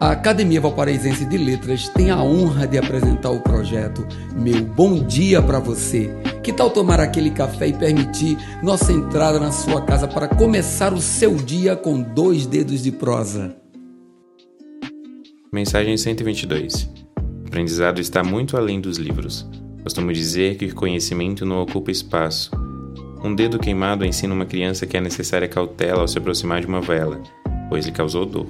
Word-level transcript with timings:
A 0.00 0.10
Academia 0.10 0.60
Valparaísense 0.60 1.24
de 1.24 1.38
Letras 1.38 1.88
tem 1.88 2.10
a 2.10 2.22
honra 2.22 2.66
de 2.66 2.76
apresentar 2.76 3.30
o 3.30 3.40
projeto 3.40 4.06
Meu 4.34 4.64
Bom 4.64 5.04
Dia 5.04 5.40
para 5.40 5.58
Você. 5.58 6.10
Que 6.42 6.52
tal 6.52 6.70
tomar 6.70 6.98
aquele 7.00 7.30
café 7.30 7.68
e 7.68 7.72
permitir 7.72 8.36
nossa 8.62 8.92
entrada 8.92 9.38
na 9.38 9.52
sua 9.52 9.80
casa 9.82 10.08
para 10.08 10.26
começar 10.26 10.92
o 10.92 11.00
seu 11.00 11.36
dia 11.36 11.76
com 11.76 12.02
dois 12.02 12.46
dedos 12.46 12.82
de 12.82 12.90
prosa? 12.90 13.56
Mensagem 15.52 15.96
122. 15.96 16.90
O 17.44 17.46
aprendizado 17.46 18.00
está 18.00 18.24
muito 18.24 18.56
além 18.56 18.80
dos 18.80 18.96
livros. 18.96 19.48
Costumo 19.82 20.12
dizer 20.12 20.56
que 20.56 20.66
o 20.66 20.74
conhecimento 20.74 21.46
não 21.46 21.62
ocupa 21.62 21.90
espaço. 21.90 22.50
Um 23.22 23.34
dedo 23.34 23.58
queimado 23.58 24.04
ensina 24.04 24.34
uma 24.34 24.46
criança 24.46 24.84
que 24.86 24.96
é 24.96 25.00
necessária 25.00 25.46
cautela 25.46 26.00
ao 26.00 26.08
se 26.08 26.18
aproximar 26.18 26.60
de 26.60 26.66
uma 26.66 26.80
vela, 26.80 27.22
pois 27.68 27.86
lhe 27.86 27.92
causou 27.92 28.26
dor. 28.26 28.48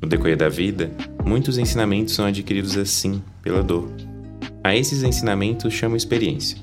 No 0.00 0.08
decorrer 0.08 0.36
da 0.36 0.48
vida, 0.48 0.90
muitos 1.24 1.58
ensinamentos 1.58 2.14
são 2.14 2.26
adquiridos 2.26 2.76
assim, 2.76 3.22
pela 3.42 3.62
dor. 3.62 3.90
A 4.62 4.76
esses 4.76 5.02
ensinamentos 5.02 5.72
chamo 5.72 5.96
experiência. 5.96 6.58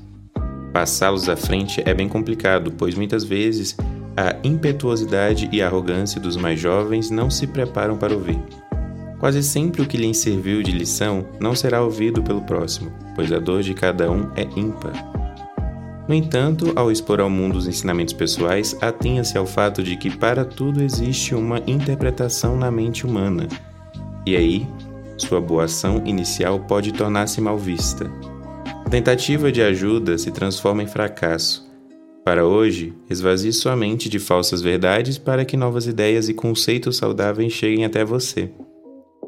Passá-los 0.72 1.28
à 1.28 1.36
frente 1.36 1.82
é 1.84 1.94
bem 1.94 2.08
complicado, 2.08 2.72
pois 2.76 2.94
muitas 2.94 3.24
vezes 3.24 3.76
a 4.16 4.36
impetuosidade 4.44 5.48
e 5.52 5.60
a 5.60 5.66
arrogância 5.66 6.20
dos 6.20 6.36
mais 6.36 6.60
jovens 6.60 7.10
não 7.10 7.30
se 7.30 7.46
preparam 7.46 7.96
para 7.96 8.14
ouvir. 8.14 8.38
Quase 9.18 9.42
sempre 9.42 9.82
o 9.82 9.86
que 9.86 9.96
lhes 9.96 10.18
serviu 10.18 10.62
de 10.62 10.70
lição 10.70 11.26
não 11.40 11.54
será 11.54 11.82
ouvido 11.82 12.22
pelo 12.22 12.42
próximo, 12.42 12.92
pois 13.14 13.32
a 13.32 13.38
dor 13.38 13.62
de 13.62 13.72
cada 13.72 14.10
um 14.10 14.30
é 14.36 14.42
ímpar. 14.56 15.23
No 16.06 16.14
entanto, 16.14 16.72
ao 16.76 16.92
expor 16.92 17.20
ao 17.20 17.30
mundo 17.30 17.56
os 17.56 17.66
ensinamentos 17.66 18.12
pessoais, 18.12 18.76
atenha-se 18.80 19.38
ao 19.38 19.46
fato 19.46 19.82
de 19.82 19.96
que 19.96 20.14
para 20.14 20.44
tudo 20.44 20.82
existe 20.82 21.34
uma 21.34 21.62
interpretação 21.66 22.56
na 22.56 22.70
mente 22.70 23.06
humana, 23.06 23.48
e 24.26 24.36
aí 24.36 24.66
sua 25.16 25.40
boa 25.40 25.64
ação 25.64 26.02
inicial 26.04 26.60
pode 26.60 26.92
tornar-se 26.92 27.40
mal 27.40 27.56
vista. 27.56 28.10
A 28.84 28.90
tentativa 28.90 29.50
de 29.50 29.62
ajuda 29.62 30.18
se 30.18 30.30
transforma 30.30 30.82
em 30.82 30.86
fracasso. 30.86 31.64
Para 32.22 32.46
hoje, 32.46 32.94
esvazie 33.08 33.52
sua 33.52 33.76
mente 33.76 34.08
de 34.08 34.18
falsas 34.18 34.60
verdades 34.60 35.18
para 35.18 35.44
que 35.44 35.56
novas 35.56 35.86
ideias 35.86 36.28
e 36.28 36.34
conceitos 36.34 36.96
saudáveis 36.96 37.52
cheguem 37.52 37.84
até 37.84 38.04
você. 38.04 38.50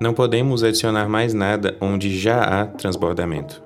Não 0.00 0.12
podemos 0.12 0.62
adicionar 0.62 1.08
mais 1.08 1.33
nada 1.33 1.77
onde 1.80 2.18
já 2.18 2.42
há 2.42 2.66
transbordamento 2.66 3.66